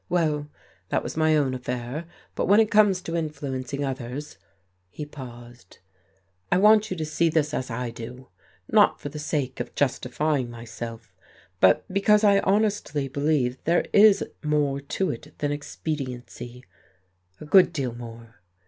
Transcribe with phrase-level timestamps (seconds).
[0.09, 0.49] Well,
[0.89, 4.39] that was my own affair, but when it comes to influencing others"
[4.89, 5.77] He paused.
[6.51, 8.29] "I want you to see this as I do,
[8.67, 11.13] not for the sake of justifying myself,
[11.59, 16.63] but because I honestly believe there is more to it than expediency,
[17.39, 18.41] a good deal more.